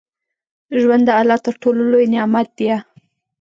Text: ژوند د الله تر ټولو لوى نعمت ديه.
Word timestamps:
ژوند 0.81 1.03
د 1.07 1.11
الله 1.19 1.37
تر 1.45 1.53
ټولو 1.61 1.81
لوى 1.91 2.05
نعمت 2.13 2.47
ديه. 2.57 2.77